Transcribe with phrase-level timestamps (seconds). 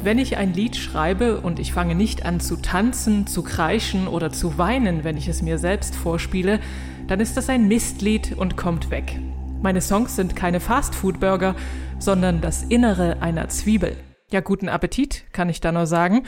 [0.00, 4.30] Wenn ich ein Lied schreibe und ich fange nicht an zu tanzen, zu kreischen oder
[4.30, 6.60] zu weinen, wenn ich es mir selbst vorspiele,
[7.08, 9.18] dann ist das ein Mistlied und kommt weg.
[9.60, 11.56] Meine Songs sind keine Fastfood-Burger,
[11.98, 13.96] sondern das Innere einer Zwiebel.
[14.30, 16.22] Ja, guten Appetit, kann ich da nur sagen.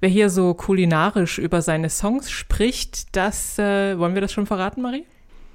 [0.00, 4.80] Wer hier so kulinarisch über seine Songs spricht, das äh, wollen wir das schon verraten,
[4.80, 5.04] Marie?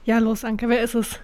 [0.05, 1.19] Ja, los, Anke, wer ist es?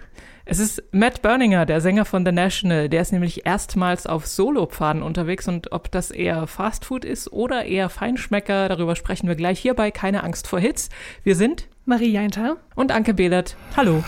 [0.46, 2.90] Es ist Matt Berninger, der Sänger von The National.
[2.90, 7.88] Der ist nämlich erstmals auf Solopfaden unterwegs und ob das eher Fastfood ist oder eher
[7.88, 9.90] Feinschmecker, darüber sprechen wir gleich hierbei.
[9.90, 10.90] Keine Angst vor Hits.
[11.22, 13.56] Wir sind Marie Jainter und Anke Behlert.
[13.74, 14.04] Hallo.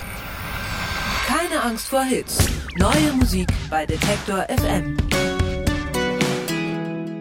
[1.27, 2.39] Keine Angst vor Hits.
[2.77, 4.97] Neue Musik bei Detektor FM.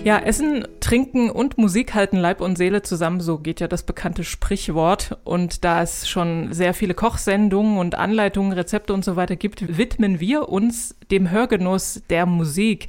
[0.05, 4.23] Ja, Essen, Trinken und Musik halten Leib und Seele zusammen, so geht ja das bekannte
[4.23, 5.17] Sprichwort.
[5.23, 10.19] Und da es schon sehr viele Kochsendungen und Anleitungen, Rezepte und so weiter gibt, widmen
[10.19, 12.85] wir uns dem Hörgenuss der Musik.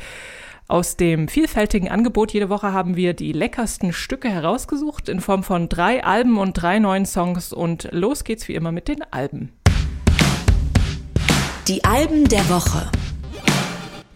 [0.69, 5.71] Aus dem vielfältigen Angebot jede Woche haben wir die leckersten Stücke herausgesucht in Form von
[5.71, 7.55] drei Alben und drei neuen Songs.
[7.55, 9.55] Und los geht's wie immer mit den Alben.
[11.67, 12.91] Die Alben der Woche.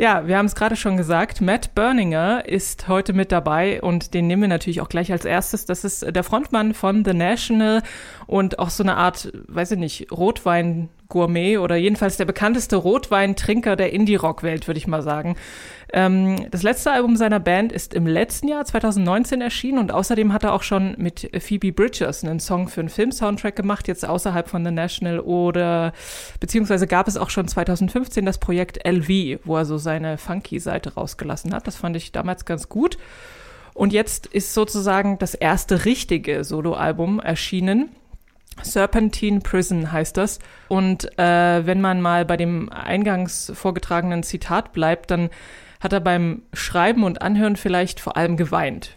[0.01, 4.29] Ja, wir haben es gerade schon gesagt, Matt Berninger ist heute mit dabei und den
[4.29, 5.67] nehmen wir natürlich auch gleich als erstes.
[5.67, 7.83] Das ist der Frontmann von The National
[8.27, 13.77] und auch so eine Art, weiß ich nicht, Rotwein Gourmet oder jedenfalls der bekannteste Rotweintrinker
[13.77, 15.37] der Indie-Rock-Welt, würde ich mal sagen.
[15.93, 20.45] Ähm, das letzte Album seiner Band ist im letzten Jahr, 2019, erschienen und außerdem hat
[20.45, 24.65] er auch schon mit Phoebe Bridgers einen Song für einen Film-Soundtrack gemacht, jetzt außerhalb von
[24.65, 25.93] The National oder
[26.39, 31.53] beziehungsweise gab es auch schon 2015 das Projekt LV, wo er so seine Funky-Seite rausgelassen
[31.53, 31.67] hat.
[31.67, 32.97] Das fand ich damals ganz gut.
[33.75, 37.89] Und jetzt ist sozusagen das erste richtige Soloalbum erschienen.
[38.63, 40.39] Serpentine Prison heißt das.
[40.69, 45.31] Und äh, wenn man mal bei dem eingangs vorgetragenen Zitat bleibt, dann
[45.81, 48.97] hat er beim Schreiben und Anhören vielleicht vor allem geweint.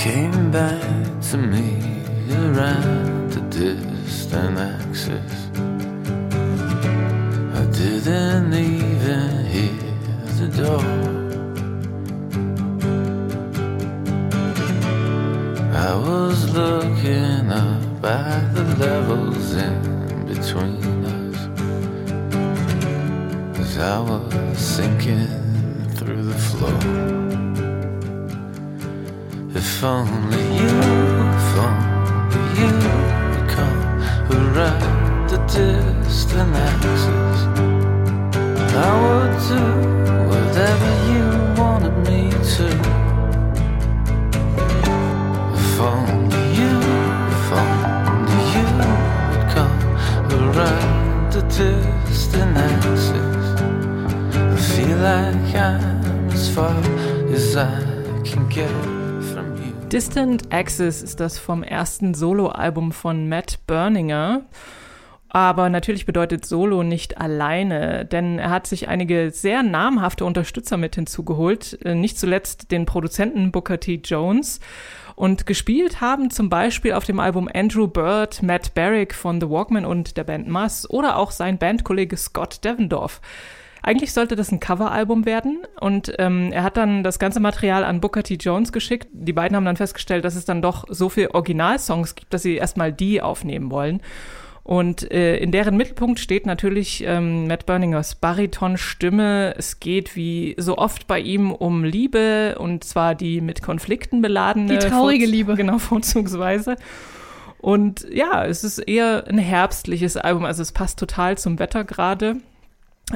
[0.00, 0.80] came back
[1.20, 1.76] to me
[2.32, 5.32] around the distant axis.
[7.60, 9.76] I didn't even hear
[10.40, 10.86] the door.
[15.88, 21.38] I was looking up at the levels in between us
[23.60, 25.39] as I was sinking.
[29.80, 30.76] If only you,
[31.40, 32.70] if only you
[33.32, 33.80] would come
[34.30, 37.40] around the distant axis.
[38.76, 39.62] I would do
[40.28, 41.24] whatever you
[41.58, 42.68] wanted me to.
[45.56, 46.76] If only you,
[47.32, 48.66] if only you
[49.32, 49.78] would come
[50.36, 53.62] around the distant axis.
[54.36, 56.76] I feel like I'm as far
[57.32, 57.80] as I
[58.26, 58.99] can get.
[61.02, 64.42] Ist das vom ersten Soloalbum von Matt Berninger.
[65.28, 70.94] Aber natürlich bedeutet Solo nicht alleine, denn er hat sich einige sehr namhafte Unterstützer mit
[70.94, 74.00] hinzugeholt, äh, nicht zuletzt den Produzenten Booker T.
[74.04, 74.60] Jones.
[75.16, 79.84] Und gespielt haben zum Beispiel auf dem Album Andrew Bird, Matt Barrick von The Walkman
[79.84, 83.20] und der Band Mass oder auch sein Bandkollege Scott Devendorf.
[83.82, 88.00] Eigentlich sollte das ein Coveralbum werden und ähm, er hat dann das ganze Material an
[88.00, 88.34] Booker T.
[88.34, 89.08] Jones geschickt.
[89.12, 92.56] Die beiden haben dann festgestellt, dass es dann doch so viele Originalsongs gibt, dass sie
[92.56, 94.02] erstmal die aufnehmen wollen.
[94.62, 99.54] Und äh, in deren Mittelpunkt steht natürlich ähm, Matt Burningers Baritonstimme.
[99.56, 104.78] Es geht wie so oft bei ihm um Liebe und zwar die mit Konflikten beladene.
[104.78, 105.56] Die traurige Liebe.
[105.56, 106.76] Genau, vorzugsweise.
[107.58, 112.36] Und ja, es ist eher ein herbstliches Album, also es passt total zum Wetter gerade.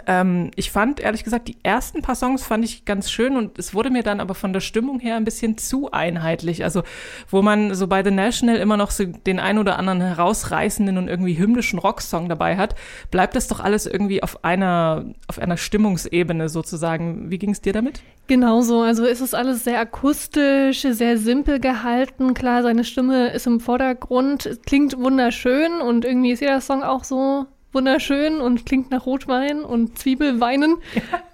[0.06, 3.74] Ähm, ich fand, ehrlich gesagt, die ersten paar Songs fand ich ganz schön und es
[3.74, 6.64] wurde mir dann aber von der Stimmung her ein bisschen zu einheitlich.
[6.64, 6.82] Also,
[7.28, 11.08] wo man so bei The National immer noch so den ein oder anderen herausreißenden und
[11.08, 12.74] irgendwie hymnischen Rocksong dabei hat,
[13.10, 17.30] bleibt das doch alles irgendwie auf einer, auf einer Stimmungsebene sozusagen.
[17.30, 18.02] Wie ging es dir damit?
[18.26, 22.34] Genauso, also ist es alles sehr akustisch, sehr simpel gehalten.
[22.34, 27.46] Klar, seine Stimme ist im Vordergrund, klingt wunderschön und irgendwie ist jeder Song auch so
[27.74, 30.76] wunderschön und klingt nach Rotwein und Zwiebelweinen.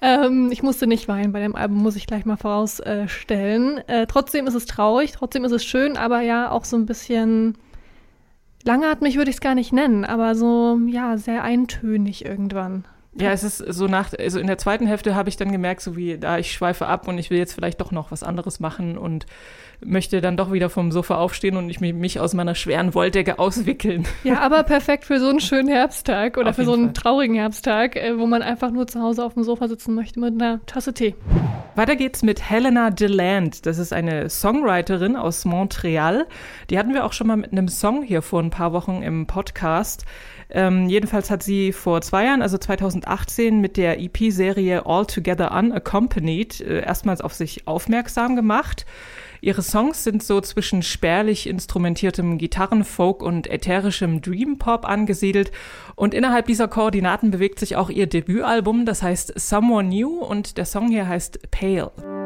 [0.03, 3.87] Ähm, ich musste nicht weinen bei dem Album, muss ich gleich mal vorausstellen.
[3.87, 7.59] Äh, trotzdem ist es traurig, trotzdem ist es schön, aber ja auch so ein bisschen
[8.65, 12.85] langatmig würde ich es gar nicht nennen, aber so, ja, sehr eintönig irgendwann.
[13.19, 15.97] Ja, es ist so nach, also in der zweiten Hälfte habe ich dann gemerkt, so
[15.97, 18.97] wie da ich schweife ab und ich will jetzt vielleicht doch noch was anderes machen
[18.97, 19.27] und
[19.85, 24.07] möchte dann doch wieder vom Sofa aufstehen und ich mich, aus meiner schweren Wolldecke auswickeln.
[24.23, 26.93] Ja, aber perfekt für so einen schönen Herbsttag oder Auf für so einen Fall.
[26.93, 30.35] traurigen Herbsttag, äh, wo man einfach nur zu Hause auf dem Sofa sitzen möchte mit
[30.35, 31.17] einer Tasse Tee.
[31.75, 33.65] Weiter geht's mit Helena DeLand.
[33.67, 36.27] Das ist eine Songwriterin aus Montreal.
[36.69, 39.27] Die hatten wir auch schon mal mit einem Song hier vor ein paar Wochen im
[39.27, 40.05] Podcast.
[40.53, 46.61] Ähm, jedenfalls hat sie vor zwei Jahren, also 2018, mit der EP-Serie All Together Unaccompanied
[46.61, 48.85] äh, erstmals auf sich aufmerksam gemacht.
[49.41, 55.51] Ihre Songs sind so zwischen spärlich instrumentiertem Gitarrenfolk und ätherischem Dream-Pop angesiedelt.
[55.95, 60.67] Und innerhalb dieser Koordinaten bewegt sich auch ihr Debütalbum, das heißt Someone New und der
[60.67, 62.20] Song hier heißt Pale.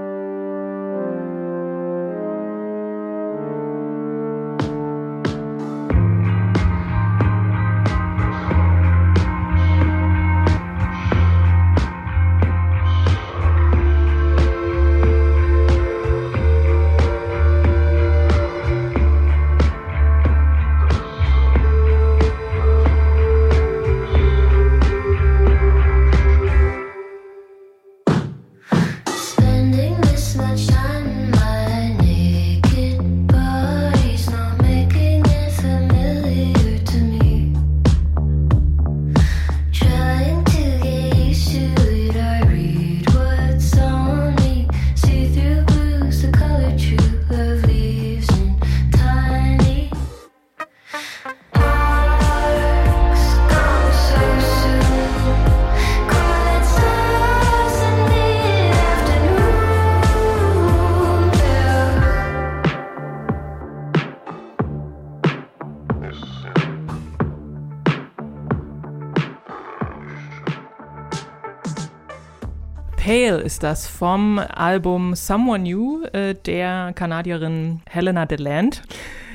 [73.35, 78.83] Pale ist das vom Album Someone New äh, der Kanadierin Helena DeLand.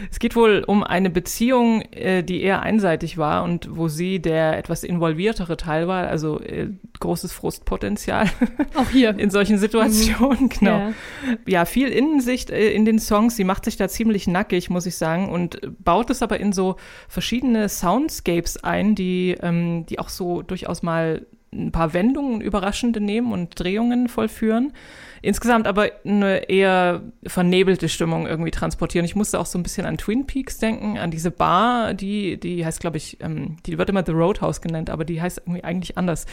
[0.10, 4.58] Es geht wohl um eine Beziehung, äh, die eher einseitig war und wo sie der
[4.58, 6.70] etwas involviertere Teil war, also äh,
[7.00, 8.30] großes Frustpotenzial
[8.76, 9.18] Auch hier.
[9.18, 10.78] in solchen Situationen, genau.
[10.78, 10.94] Ja.
[11.46, 13.36] Ja, viel Innensicht äh, in den Songs.
[13.36, 16.78] Sie macht sich da ziemlich nackig, muss ich sagen, und baut es aber in so
[17.10, 23.32] verschiedene Soundscapes ein, die, ähm, die auch so durchaus mal ein paar Wendungen überraschende nehmen
[23.32, 24.74] und Drehungen vollführen.
[25.22, 29.06] Insgesamt aber eine eher vernebelte Stimmung irgendwie transportieren.
[29.06, 32.66] Ich musste auch so ein bisschen an Twin Peaks denken, an diese Bar, die, die
[32.66, 35.98] heißt, glaube ich, ähm, die wird immer The Roadhouse genannt, aber die heißt irgendwie eigentlich
[35.98, 36.26] anders.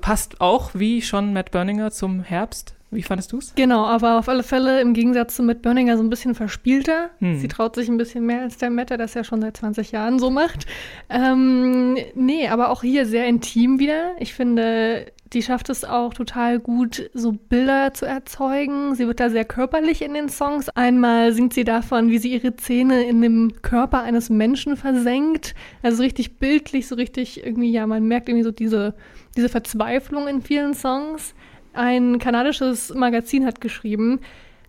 [0.00, 2.74] Passt auch, wie schon Matt Berninger, zum Herbst.
[2.92, 3.52] Wie fandest du's?
[3.54, 7.10] Genau, aber auf alle Fälle im Gegensatz zu Matt Berninger so ein bisschen verspielter.
[7.18, 7.38] Hm.
[7.38, 9.92] Sie traut sich ein bisschen mehr als der Matt, der das ja schon seit 20
[9.92, 10.66] Jahren so macht.
[11.08, 14.12] Ähm, nee, aber auch hier sehr intim wieder.
[14.18, 18.96] Ich finde, die schafft es auch total gut, so Bilder zu erzeugen.
[18.96, 20.68] Sie wird da sehr körperlich in den Songs.
[20.70, 25.54] Einmal singt sie davon, wie sie ihre Zähne in dem Körper eines Menschen versenkt.
[25.82, 28.94] Also so richtig bildlich, so richtig irgendwie, ja, man merkt irgendwie so diese,
[29.36, 31.34] diese Verzweiflung in vielen Songs.
[31.72, 34.20] Ein kanadisches Magazin hat geschrieben,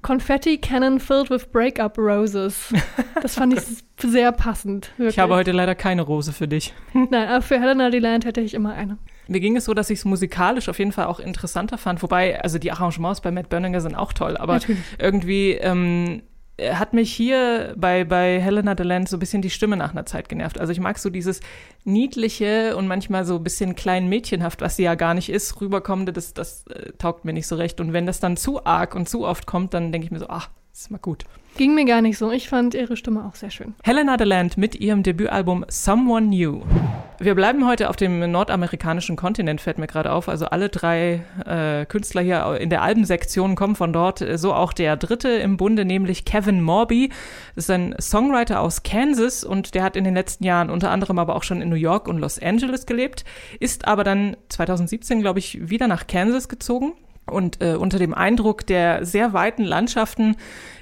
[0.01, 2.73] Confetti Cannon filled with breakup roses.
[3.21, 3.61] Das fand ich
[3.99, 4.89] sehr passend.
[4.97, 5.15] Wirklich.
[5.15, 6.73] Ich habe heute leider keine Rose für dich.
[6.93, 8.97] Nein, aber für Helena DeLand hätte ich immer eine.
[9.27, 12.01] Mir ging es so, dass ich es musikalisch auf jeden Fall auch interessanter fand.
[12.01, 14.81] Wobei, also die Arrangements bei Matt Berninger sind auch toll, aber Natürlich.
[14.97, 16.23] irgendwie ähm,
[16.73, 20.29] hat mich hier bei, bei Helena DeLand so ein bisschen die Stimme nach einer Zeit
[20.29, 20.59] genervt.
[20.59, 21.39] Also ich mag so dieses
[21.83, 26.13] niedliche und manchmal so ein bisschen klein mädchenhaft, was sie ja gar nicht ist, rüberkommende,
[26.13, 27.79] das, das äh, taugt mir nicht so recht.
[27.81, 30.27] Und wenn das dann zu arg und zu oft kommt, dann denke ich mir so,
[30.29, 31.25] ach, ist mal gut.
[31.57, 32.31] Ging mir gar nicht so.
[32.31, 33.75] Ich fand ihre Stimme auch sehr schön.
[33.83, 36.61] Helena DeLand mit ihrem Debütalbum Someone New.
[37.19, 40.29] Wir bleiben heute auf dem nordamerikanischen Kontinent, fällt mir gerade auf.
[40.29, 44.25] Also alle drei äh, Künstler hier in der Albensektion kommen von dort.
[44.35, 47.09] So auch der dritte im Bunde, nämlich Kevin Morby.
[47.55, 51.19] Das ist ein Songwriter aus Kansas und der hat in den letzten Jahren unter anderem
[51.19, 53.25] aber auch schon in New York und Los Angeles gelebt,
[53.59, 56.93] ist aber dann 2017, glaube ich, wieder nach Kansas gezogen.
[57.31, 60.35] Und äh, unter dem Eindruck der sehr weiten Landschaften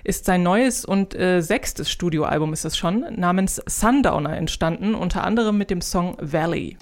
[0.03, 5.57] ist sein neues und äh, sechstes Studioalbum ist es schon, namens Sundowner entstanden, unter anderem
[5.57, 6.77] mit dem Song Valley.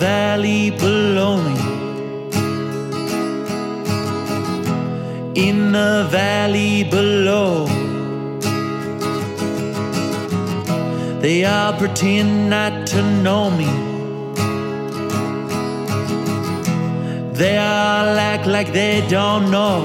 [0.00, 1.58] Valley below me.
[5.46, 7.66] In the valley below.
[11.20, 13.70] They all pretend not to know me.
[17.40, 19.76] They all act like they don't know.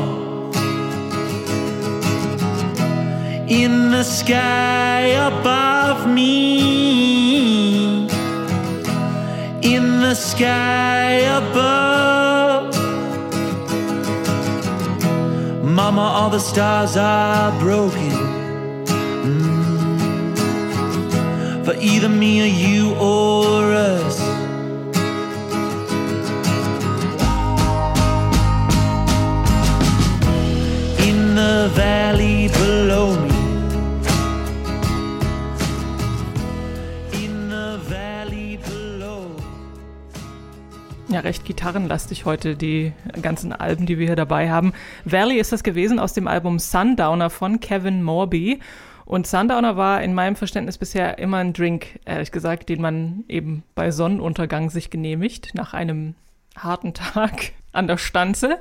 [3.48, 6.95] In the sky above me.
[9.66, 12.76] In the sky above.
[15.64, 18.12] Mama, all the stars are broken.
[19.26, 20.36] Mm.
[21.66, 24.20] For either me or you or us.
[31.10, 33.25] In the valley below me.
[41.16, 42.92] Ja, recht gitarrenlastig heute, die
[43.22, 44.74] ganzen Alben, die wir hier dabei haben.
[45.06, 48.60] Valley ist das gewesen aus dem Album Sundowner von Kevin Morby.
[49.06, 53.64] Und Sundowner war in meinem Verständnis bisher immer ein Drink, ehrlich gesagt, den man eben
[53.76, 56.16] bei Sonnenuntergang sich genehmigt, nach einem
[56.56, 58.60] harten Tag an der Stanze.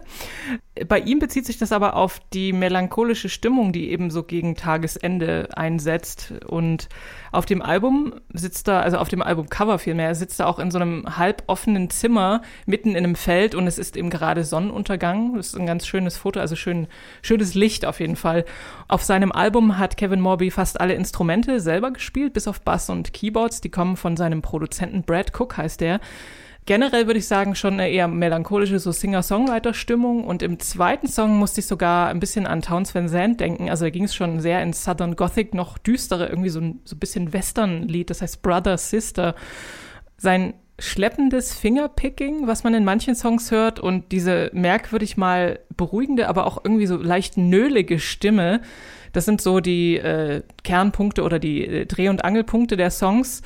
[0.88, 5.48] Bei ihm bezieht sich das aber auf die melancholische Stimmung, die eben so gegen Tagesende
[5.54, 6.34] einsetzt.
[6.46, 6.88] Und
[7.30, 10.78] auf dem Album sitzt er, also auf dem Albumcover vielmehr, sitzt er auch in so
[10.78, 15.36] einem halboffenen Zimmer mitten in einem Feld und es ist eben gerade Sonnenuntergang.
[15.36, 16.88] Das ist ein ganz schönes Foto, also schön,
[17.22, 18.44] schönes Licht auf jeden Fall.
[18.88, 23.12] Auf seinem Album hat Kevin Morby fast alle Instrumente selber gespielt, bis auf Bass und
[23.12, 23.60] Keyboards.
[23.60, 26.00] Die kommen von seinem Produzenten Brad Cook, heißt der.
[26.66, 30.24] Generell würde ich sagen, schon eine eher melancholische so Singer-Songwriter-Stimmung.
[30.24, 33.68] Und im zweiten Song musste ich sogar ein bisschen an Towns Van Zandt denken.
[33.68, 36.96] Also da ging es schon sehr in Southern Gothic, noch düstere, irgendwie so ein so
[36.96, 39.34] bisschen Western-Lied, das heißt Brother, Sister.
[40.16, 46.46] Sein schleppendes Fingerpicking, was man in manchen Songs hört und diese merkwürdig mal beruhigende, aber
[46.46, 48.60] auch irgendwie so leicht nölige Stimme,
[49.12, 53.42] das sind so die äh, Kernpunkte oder die äh, Dreh- und Angelpunkte der Songs.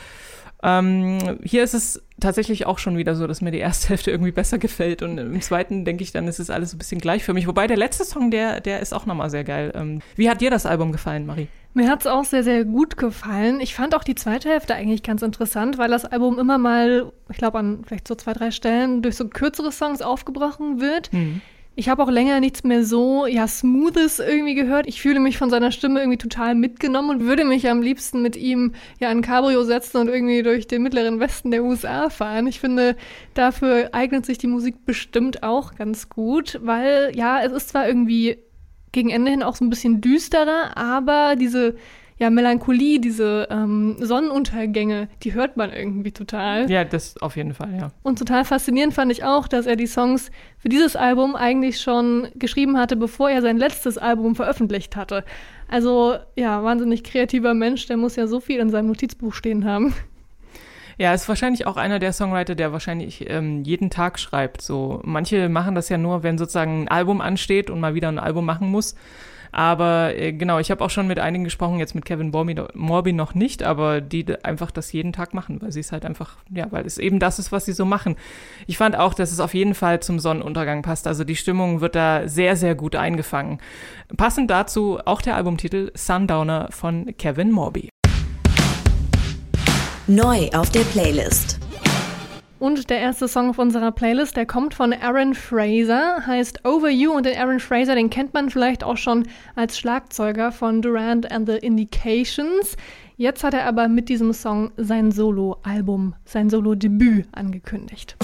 [0.63, 4.33] Ähm, hier ist es tatsächlich auch schon wieder so, dass mir die erste Hälfte irgendwie
[4.33, 7.35] besser gefällt und im zweiten denke ich dann, ist es alles ein bisschen gleich für
[7.35, 7.47] mich.
[7.47, 9.73] Wobei der letzte Song, der, der ist auch nochmal sehr geil.
[9.75, 11.49] Ähm, wie hat dir das Album gefallen, Marie?
[11.75, 13.61] Mir hat's auch sehr, sehr gut gefallen.
[13.61, 17.37] Ich fand auch die zweite Hälfte eigentlich ganz interessant, weil das Album immer mal, ich
[17.37, 21.11] glaube an vielleicht so zwei, drei Stellen, durch so kürzere Songs aufgebrochen wird.
[21.79, 24.89] Ich habe auch länger nichts mehr so, ja, Smoothes irgendwie gehört.
[24.89, 28.35] Ich fühle mich von seiner Stimme irgendwie total mitgenommen und würde mich am liebsten mit
[28.35, 32.49] ihm ja in Cabrio setzen und irgendwie durch den mittleren Westen der USA fahren.
[32.49, 32.97] Ich finde,
[33.35, 38.39] dafür eignet sich die Musik bestimmt auch ganz gut, weil ja, es ist zwar irgendwie
[38.91, 41.77] gegen Ende hin auch so ein bisschen düsterer, aber diese
[42.19, 46.69] ja, Melancholie, diese ähm, Sonnenuntergänge, die hört man irgendwie total.
[46.71, 47.89] Ja, das auf jeden Fall, ja.
[48.03, 52.29] Und total faszinierend fand ich auch, dass er die Songs für dieses Album eigentlich schon
[52.35, 55.25] geschrieben hatte, bevor er sein letztes Album veröffentlicht hatte.
[55.69, 59.95] Also ja, wahnsinnig kreativer Mensch, der muss ja so viel in seinem Notizbuch stehen haben.
[60.99, 64.61] Ja, ist wahrscheinlich auch einer der Songwriter, der wahrscheinlich ähm, jeden Tag schreibt.
[64.61, 68.19] So manche machen das ja nur, wenn sozusagen ein Album ansteht und mal wieder ein
[68.19, 68.97] Album machen muss.
[69.53, 73.35] Aber äh, genau, ich habe auch schon mit einigen gesprochen, jetzt mit Kevin Morby, noch
[73.35, 76.87] nicht, aber die einfach das jeden Tag machen, weil sie es halt einfach, ja, weil
[76.87, 78.17] es eben das ist, was sie so machen.
[78.67, 81.07] Ich fand auch, dass es auf jeden Fall zum Sonnenuntergang passt.
[81.07, 83.59] Also die Stimmung wird da sehr, sehr gut eingefangen.
[84.17, 87.91] Passend dazu auch der Albumtitel Sundowner von Kevin Morby.
[90.07, 91.58] Neu auf der Playlist.
[92.59, 97.13] Und der erste Song auf unserer Playlist, der kommt von Aaron Fraser, heißt Over You
[97.13, 101.49] und den Aaron Fraser, den kennt man vielleicht auch schon als Schlagzeuger von Durant and
[101.49, 102.77] the Indications.
[103.17, 108.17] Jetzt hat er aber mit diesem Song sein Solo-Album, sein Solo-Debüt angekündigt.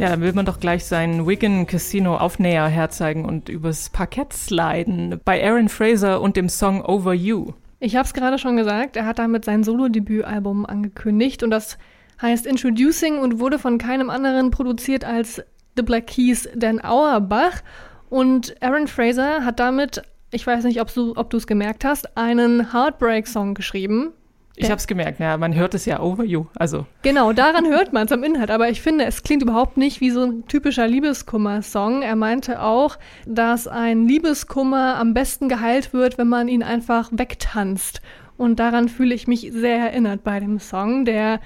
[0.00, 5.20] Ja, dann will man doch gleich sein Wigan Casino Aufnäher herzeigen und übers Parkett sliden.
[5.26, 7.52] Bei Aaron Fraser und dem Song Over You.
[7.80, 11.76] Ich habe es gerade schon gesagt, er hat damit sein Solo-Debütalbum angekündigt und das
[12.22, 15.42] heißt Introducing und wurde von keinem anderen produziert als
[15.76, 17.60] The Black Keys, Dan Auerbach.
[18.08, 23.52] Und Aaron Fraser hat damit, ich weiß nicht, ob du es gemerkt hast, einen Heartbreak-Song
[23.52, 24.14] geschrieben.
[24.60, 24.72] Ich Ja.
[24.72, 26.46] hab's gemerkt, ja, man hört es ja Over You.
[26.54, 30.00] Also, Genau, daran hört man es am Inhalt, aber ich finde, es klingt überhaupt nicht
[30.00, 32.02] wie so ein typischer Liebeskummer-Song.
[32.02, 38.02] Er meinte auch, dass ein Liebeskummer am besten geheilt wird, wenn man ihn einfach wegtanzt.
[38.36, 41.04] Und daran fühle ich mich sehr erinnert bei dem Song.
[41.04, 41.40] Der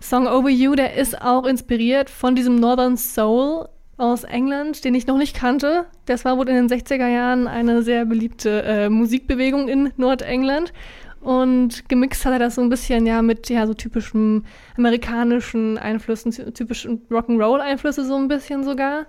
[0.00, 5.06] Song Over You, der ist auch inspiriert von diesem Northern Soul aus England, den ich
[5.08, 5.86] noch nicht kannte.
[6.06, 10.72] Das war wohl in den 60er Jahren eine sehr beliebte äh, Musikbewegung in Nordengland.
[11.20, 14.46] Und gemixt hat er das so ein bisschen ja mit ja so typischen
[14.76, 19.06] amerikanischen Einflüssen, ty- typischen Rock'n'Roll-Einflüsse so ein bisschen sogar.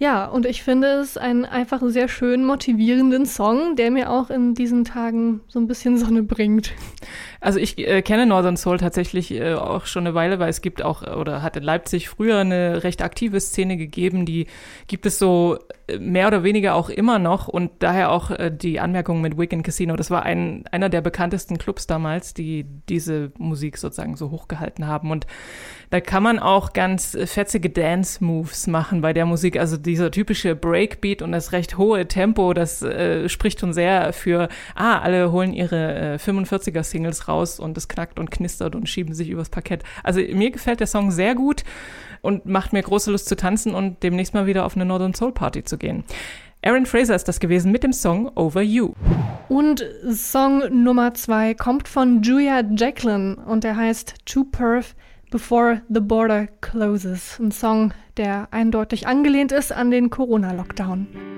[0.00, 4.54] Ja, und ich finde es einen einfach sehr schön motivierenden Song, der mir auch in
[4.54, 6.72] diesen Tagen so ein bisschen Sonne bringt.
[7.40, 10.82] also ich äh, kenne Northern Soul tatsächlich äh, auch schon eine Weile, weil es gibt
[10.82, 14.46] auch, oder hat in Leipzig früher eine recht aktive Szene gegeben, die
[14.86, 15.58] gibt es so
[15.98, 19.96] mehr oder weniger auch immer noch und daher auch äh, die Anmerkung mit Wigan Casino.
[19.96, 25.10] Das war ein, einer der bekanntesten Clubs damals, die diese Musik sozusagen so hochgehalten haben
[25.10, 25.26] und
[25.90, 29.58] da kann man auch ganz äh, fetzige Dance-Moves machen bei der Musik.
[29.58, 34.48] Also dieser typische Breakbeat und das recht hohe Tempo, das äh, spricht schon sehr für,
[34.74, 39.30] ah, alle holen ihre äh, 45er-Singles raus und es knackt und knistert und schieben sich
[39.30, 39.82] übers Parkett.
[40.04, 41.64] Also mir gefällt der Song sehr gut
[42.22, 45.32] und macht mir große Lust zu tanzen und demnächst mal wieder auf eine Northern Soul
[45.32, 46.04] Party zu gehen.
[46.64, 48.92] Aaron Fraser ist das gewesen mit dem Song Over You.
[49.48, 54.96] Und Song Nummer zwei kommt von Julia Jacqueline und der heißt To Perth
[55.30, 57.38] Before the Border Closes.
[57.38, 61.37] Ein Song, der eindeutig angelehnt ist an den Corona-Lockdown.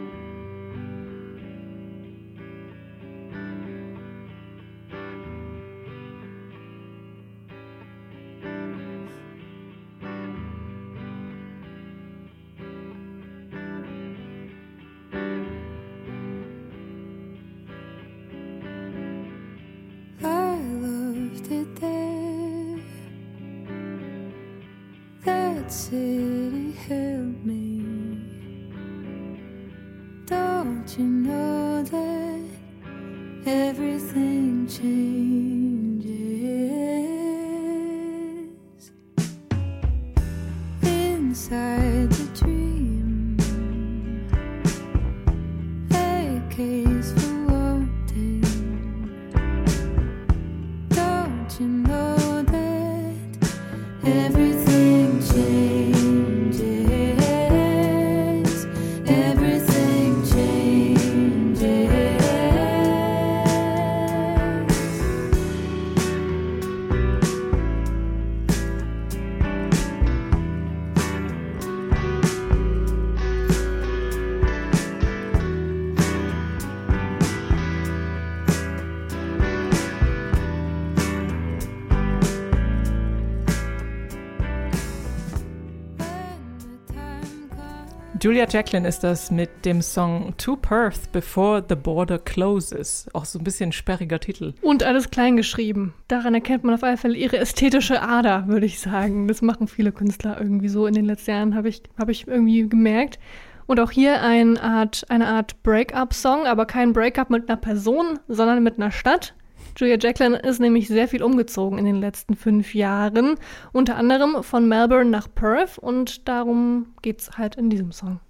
[88.22, 93.08] Julia Jacqueline ist das mit dem Song To Perth Before the Border Closes.
[93.14, 94.52] Auch so ein bisschen sperriger Titel.
[94.60, 95.94] Und alles klein geschrieben.
[96.06, 99.26] Daran erkennt man auf alle Fälle ihre ästhetische Ader, würde ich sagen.
[99.26, 102.68] Das machen viele Künstler irgendwie so in den letzten Jahren, habe ich, hab ich irgendwie
[102.68, 103.18] gemerkt.
[103.64, 108.62] Und auch hier eine Art, eine Art Break-up-Song, aber kein Break-up mit einer Person, sondern
[108.62, 109.32] mit einer Stadt.
[109.80, 113.36] Julia Jacqueline ist nämlich sehr viel umgezogen in den letzten fünf Jahren,
[113.72, 118.20] unter anderem von Melbourne nach Perth und darum geht's halt in diesem Song.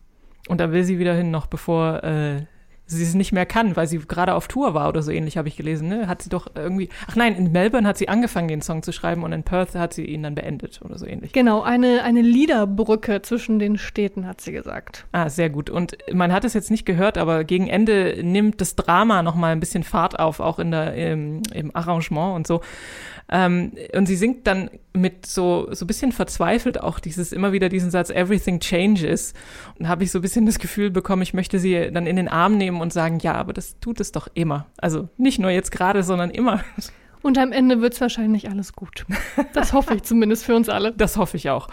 [0.48, 2.42] Und da will sie wieder hin, noch bevor äh,
[2.90, 5.48] sie es nicht mehr kann, weil sie gerade auf Tour war oder so ähnlich, habe
[5.48, 5.88] ich gelesen.
[5.88, 6.08] Ne?
[6.08, 6.88] Hat sie doch irgendwie.
[7.08, 9.94] Ach nein, in Melbourne hat sie angefangen, den Song zu schreiben und in Perth hat
[9.94, 11.32] sie ihn dann beendet oder so ähnlich.
[11.32, 15.06] Genau, eine, eine Liederbrücke zwischen den Städten, hat sie gesagt.
[15.12, 15.70] Ah, sehr gut.
[15.70, 19.52] Und man hat es jetzt nicht gehört, aber gegen Ende nimmt das Drama noch mal
[19.52, 22.60] ein bisschen Fahrt auf, auch in der, im, im Arrangement und so.
[23.30, 27.90] Ähm, und sie singt dann mit so, so bisschen verzweifelt auch dieses, immer wieder diesen
[27.90, 29.34] Satz, everything changes.
[29.78, 32.28] Und habe ich so ein bisschen das Gefühl bekommen, ich möchte sie dann in den
[32.28, 34.66] Arm nehmen und sagen, ja, aber das tut es doch immer.
[34.78, 36.64] Also nicht nur jetzt gerade, sondern immer.
[37.22, 39.04] Und am Ende wird's wahrscheinlich alles gut.
[39.52, 40.92] Das hoffe ich zumindest für uns alle.
[41.00, 41.68] Das hoffe ich auch.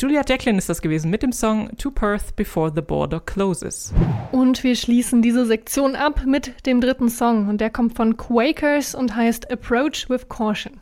[0.00, 3.92] Julia Jacqueline ist das gewesen mit dem Song To Perth Before the Border Closes.
[4.32, 7.48] Und wir schließen diese Sektion ab mit dem dritten Song.
[7.48, 10.72] Und der kommt von Quakers und heißt Approach with Caution.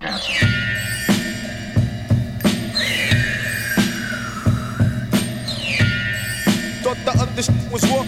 [7.71, 8.05] was war.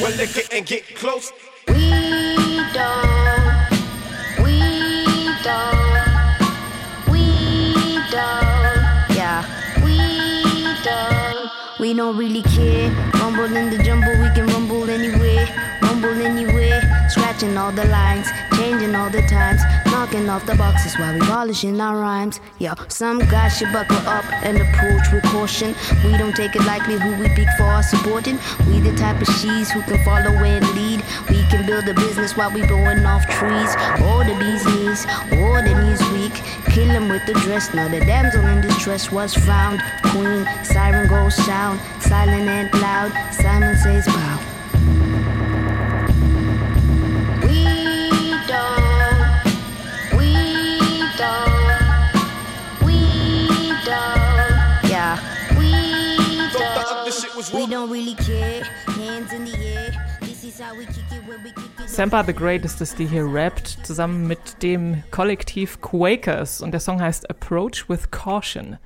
[0.00, 1.32] Well, they couldn't get close.
[11.98, 12.16] Don't.
[12.16, 12.90] Really care.
[13.14, 15.46] Rumble in the jumble, we can rumble anywhere,
[15.82, 16.80] rumble anywhere.
[17.10, 21.80] Scratching all the lines, changing all the times, knocking off the boxes while we polishing
[21.80, 22.40] our rhymes.
[22.58, 25.74] Yo, some guys should buckle up and approach with caution.
[26.04, 28.38] We don't take it lightly who we pick for our supporting.
[28.68, 30.87] We the type of she's who can follow and lead.
[31.30, 33.70] We can build a business while we blowing off trees.
[34.02, 35.06] All the bee's knees,
[35.38, 36.34] or the knees weak.
[36.72, 37.74] Kill Kill 'em with the dress.
[37.74, 39.82] Now the damsel in distress was found.
[40.04, 43.12] Queen, siren goes sound, silent and loud.
[43.32, 44.38] Simon says, bow.
[47.42, 47.64] We
[48.46, 49.44] don't,
[50.16, 50.32] we
[51.18, 51.72] don't,
[52.86, 52.98] we
[53.84, 55.18] don't, yeah,
[55.58, 55.70] we
[56.52, 57.54] Thought the other don't.
[57.54, 58.62] We don't really care.
[58.96, 59.87] Hands in the air.
[61.86, 66.60] Sampa the Great ist es, die hier rappt, zusammen mit dem Kollektiv Quakers.
[66.60, 68.78] Und der Song heißt Approach with Caution.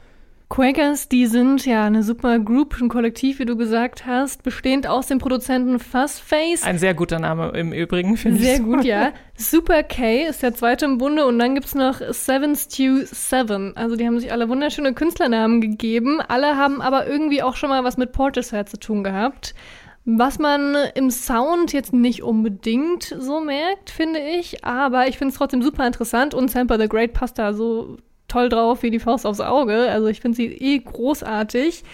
[0.52, 5.06] Quakers, die sind ja eine super Group, ein Kollektiv, wie du gesagt hast, bestehend aus
[5.06, 6.62] dem Produzenten Fuzzface.
[6.62, 8.44] Ein sehr guter Name im Übrigen, finde ich.
[8.44, 8.64] Sehr so.
[8.64, 9.12] gut, ja.
[9.38, 13.74] Super K ist der zweite im Bunde und dann gibt's noch Seven Stew Seven.
[13.78, 16.20] Also die haben sich alle wunderschöne Künstlernamen gegeben.
[16.20, 19.54] Alle haben aber irgendwie auch schon mal was mit Portishead zu tun gehabt.
[20.04, 25.38] Was man im Sound jetzt nicht unbedingt so merkt, finde ich, aber ich finde es
[25.38, 29.26] trotzdem super interessant und Sampa the Great passt da so toll drauf wie die Faust
[29.26, 29.88] aufs Auge.
[29.90, 31.84] Also ich finde sie eh großartig.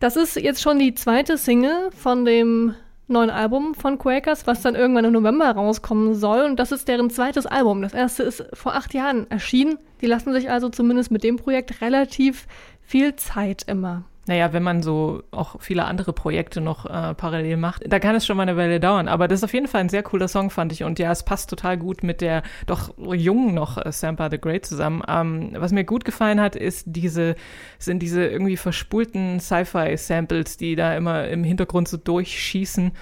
[0.00, 2.74] Das ist jetzt schon die zweite Single von dem
[3.08, 6.42] neuen Album von Quakers, was dann irgendwann im November rauskommen soll.
[6.42, 7.82] Und das ist deren zweites Album.
[7.82, 9.78] Das erste ist vor acht Jahren erschienen.
[10.00, 12.46] Die lassen sich also zumindest mit dem Projekt relativ
[12.82, 14.04] viel Zeit immer.
[14.26, 18.26] Naja, wenn man so auch viele andere Projekte noch äh, parallel macht, da kann es
[18.26, 19.06] schon mal eine Weile dauern.
[19.06, 20.82] Aber das ist auf jeden Fall ein sehr cooler Song, fand ich.
[20.82, 24.66] Und ja, es passt total gut mit der doch jungen noch äh, Sampa the Great
[24.66, 25.02] zusammen.
[25.08, 27.36] Ähm, was mir gut gefallen hat, ist diese,
[27.78, 32.92] sind diese irgendwie verspulten Sci-Fi-Samples, die da immer im Hintergrund so durchschießen.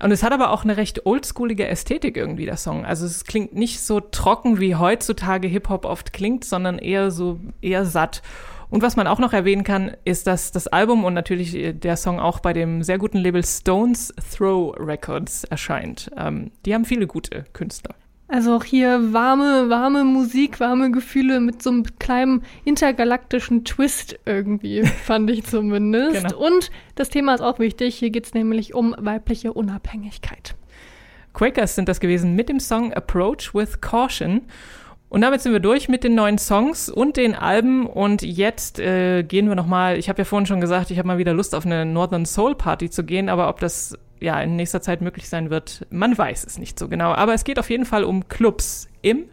[0.00, 2.84] Und es hat aber auch eine recht oldschoolige Ästhetik irgendwie, der Song.
[2.84, 7.84] Also es klingt nicht so trocken, wie heutzutage Hip-Hop oft klingt, sondern eher so, eher
[7.84, 8.22] satt.
[8.70, 11.96] Und was man auch noch erwähnen kann, ist, dass das Album und natürlich äh, der
[11.96, 16.10] Song auch bei dem sehr guten Label Stones Throw Records erscheint.
[16.16, 17.94] Ähm, die haben viele gute Künstler.
[18.30, 24.82] Also auch hier warme, warme Musik, warme Gefühle mit so einem kleinen intergalaktischen Twist irgendwie,
[25.04, 26.24] fand ich zumindest.
[26.24, 26.46] Genau.
[26.46, 27.94] Und das Thema ist auch wichtig.
[27.94, 30.54] Hier geht's nämlich um weibliche Unabhängigkeit.
[31.32, 34.42] Quakers sind das gewesen mit dem Song Approach with Caution.
[35.10, 37.86] Und damit sind wir durch mit den neuen Songs und den Alben.
[37.86, 41.18] Und jetzt äh, gehen wir nochmal, ich habe ja vorhin schon gesagt, ich habe mal
[41.18, 44.82] wieder Lust auf eine Northern Soul Party zu gehen, aber ob das ja in nächster
[44.82, 47.12] Zeit möglich sein wird, man weiß es nicht so genau.
[47.12, 49.24] Aber es geht auf jeden Fall um Clubs im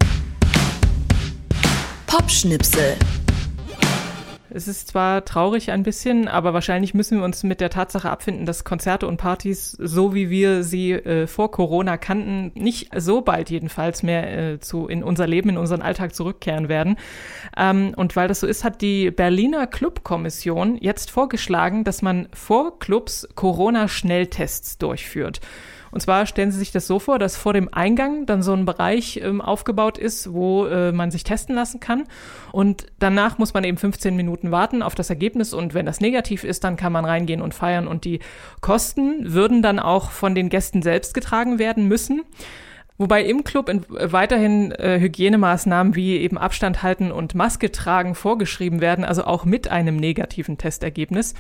[2.08, 2.96] Popschnipsel.
[4.56, 8.46] Es ist zwar traurig ein bisschen, aber wahrscheinlich müssen wir uns mit der Tatsache abfinden,
[8.46, 13.50] dass Konzerte und Partys, so wie wir sie äh, vor Corona kannten, nicht so bald
[13.50, 16.96] jedenfalls mehr äh, zu in unser Leben, in unseren Alltag zurückkehren werden.
[17.58, 22.80] Ähm, und weil das so ist, hat die Berliner Clubkommission jetzt vorgeschlagen, dass man vor
[22.80, 25.42] Clubs Corona-Schnelltests durchführt.
[25.96, 28.66] Und zwar stellen Sie sich das so vor, dass vor dem Eingang dann so ein
[28.66, 32.04] Bereich ähm, aufgebaut ist, wo äh, man sich testen lassen kann.
[32.52, 35.54] Und danach muss man eben 15 Minuten warten auf das Ergebnis.
[35.54, 37.88] Und wenn das negativ ist, dann kann man reingehen und feiern.
[37.88, 38.20] Und die
[38.60, 42.24] Kosten würden dann auch von den Gästen selbst getragen werden müssen.
[42.98, 43.82] Wobei im Club äh,
[44.12, 49.70] weiterhin äh, Hygienemaßnahmen wie eben Abstand halten und Maske tragen vorgeschrieben werden, also auch mit
[49.70, 51.34] einem negativen Testergebnis.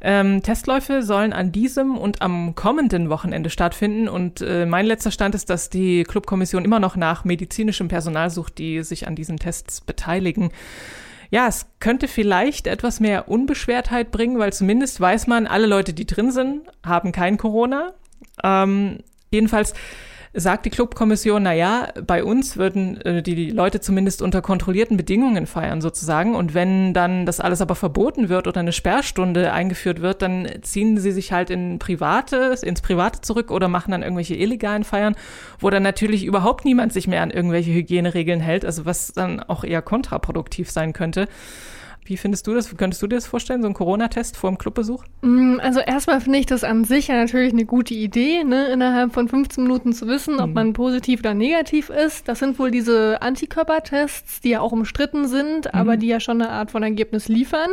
[0.00, 5.34] Ähm, Testläufe sollen an diesem und am kommenden Wochenende stattfinden und äh, mein letzter Stand
[5.34, 9.82] ist, dass die Clubkommission immer noch nach medizinischem Personal sucht, die sich an diesen Tests
[9.82, 10.50] beteiligen.
[11.30, 16.06] Ja, es könnte vielleicht etwas mehr Unbeschwertheit bringen, weil zumindest weiß man, alle Leute, die
[16.06, 17.92] drin sind, haben kein Corona.
[18.44, 18.98] Ähm,
[19.30, 19.72] jedenfalls
[20.34, 25.46] sagt die Clubkommission, na ja, bei uns würden äh, die, Leute zumindest unter kontrollierten Bedingungen
[25.46, 26.34] feiern sozusagen.
[26.34, 30.98] Und wenn dann das alles aber verboten wird oder eine Sperrstunde eingeführt wird, dann ziehen
[30.98, 35.16] sie sich halt in private, ins Private zurück oder machen dann irgendwelche illegalen Feiern,
[35.58, 39.64] wo dann natürlich überhaupt niemand sich mehr an irgendwelche Hygieneregeln hält, also was dann auch
[39.64, 41.28] eher kontraproduktiv sein könnte.
[42.04, 42.76] Wie findest du das?
[42.76, 45.04] Könntest du dir das vorstellen, so ein Corona-Test vor dem Clubbesuch?
[45.20, 49.12] Mm, Also erstmal finde ich das an sich ja natürlich eine gute Idee, ne, innerhalb
[49.12, 52.26] von 15 Minuten zu wissen, ob man positiv oder negativ ist.
[52.26, 56.50] Das sind wohl diese Antikörpertests, die ja auch umstritten sind, aber die ja schon eine
[56.50, 57.70] Art von Ergebnis liefern.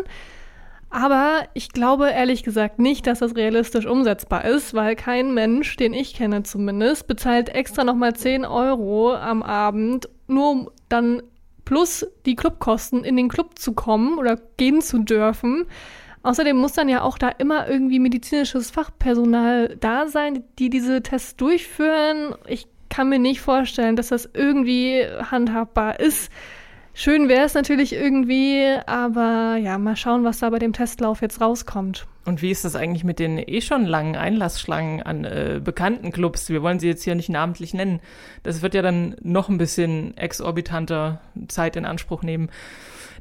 [0.91, 5.93] Aber ich glaube ehrlich gesagt nicht, dass das realistisch umsetzbar ist, weil kein Mensch, den
[5.93, 11.21] ich kenne zumindest, bezahlt extra nochmal 10 Euro am Abend, nur um dann
[11.69, 15.67] plus die Clubkosten in den Club zu kommen oder gehen zu dürfen.
[16.23, 21.35] Außerdem muss dann ja auch da immer irgendwie medizinisches Fachpersonal da sein, die diese Tests
[21.35, 22.33] durchführen.
[22.47, 26.31] Ich kann mir nicht vorstellen, dass das irgendwie handhabbar ist.
[27.01, 31.39] Schön wäre es natürlich irgendwie, aber ja, mal schauen, was da bei dem Testlauf jetzt
[31.39, 32.07] rauskommt.
[32.25, 36.49] Und wie ist das eigentlich mit den eh schon langen Einlassschlangen an äh, bekannten Clubs?
[36.49, 38.01] Wir wollen sie jetzt hier nicht namentlich nennen.
[38.43, 42.49] Das wird ja dann noch ein bisschen exorbitanter Zeit in Anspruch nehmen.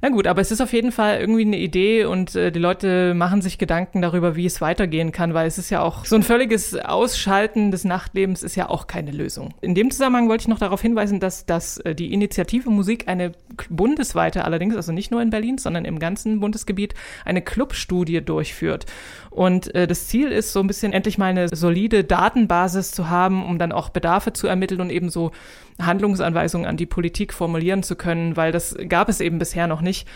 [0.00, 3.14] Na gut, aber es ist auf jeden Fall irgendwie eine Idee und äh, die Leute
[3.14, 6.22] machen sich Gedanken darüber, wie es weitergehen kann, weil es ist ja auch so ein
[6.22, 9.54] völliges Ausschalten des Nachtlebens ist ja auch keine Lösung.
[9.60, 13.32] In dem Zusammenhang wollte ich noch darauf hinweisen, dass, dass äh, die Initiative Musik eine
[13.68, 18.86] bundesweite allerdings, also nicht nur in Berlin, sondern im ganzen Bundesgebiet, eine Clubstudie durchführt.
[19.30, 23.44] Und äh, das Ziel ist, so ein bisschen endlich mal eine solide Datenbasis zu haben,
[23.44, 25.32] um dann auch Bedarfe zu ermitteln und eben so
[25.80, 30.06] Handlungsanweisungen an die Politik formulieren zu können, weil das gab es eben bisher noch nicht.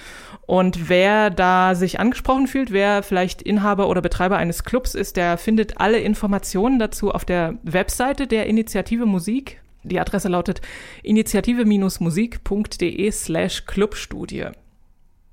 [0.46, 5.38] Und wer da sich angesprochen fühlt, wer vielleicht Inhaber oder Betreiber eines Clubs ist, der
[5.38, 9.62] findet alle Informationen dazu auf der Webseite der Initiative Musik.
[9.84, 10.60] Die Adresse lautet
[11.02, 14.46] initiative-musik.de slash Clubstudie.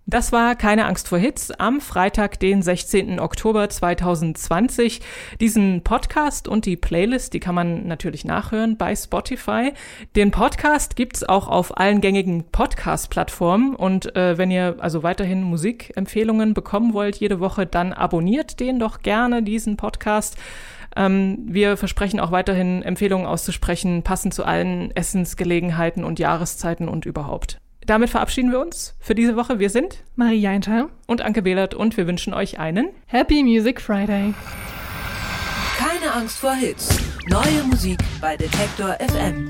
[0.09, 3.19] Das war keine Angst vor Hits am Freitag, den 16.
[3.19, 5.01] Oktober 2020.
[5.39, 9.71] Diesen Podcast und die Playlist, die kann man natürlich nachhören bei Spotify.
[10.15, 13.75] Den Podcast gibt's auch auf allen gängigen Podcast-Plattformen.
[13.75, 19.03] Und äh, wenn ihr also weiterhin Musikempfehlungen bekommen wollt jede Woche, dann abonniert den doch
[19.03, 20.37] gerne, diesen Podcast.
[20.95, 27.59] Ähm, wir versprechen auch weiterhin Empfehlungen auszusprechen, passend zu allen Essensgelegenheiten und Jahreszeiten und überhaupt.
[27.89, 29.57] Damit verabschieden wir uns für diese Woche.
[29.57, 34.35] Wir sind Marie Jainter und Anke Behlert und wir wünschen euch einen Happy Music Friday.
[35.75, 36.99] Keine Angst vor Hits.
[37.29, 39.47] Neue Musik bei Detektor FM.